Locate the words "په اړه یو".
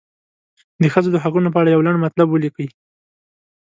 1.51-1.85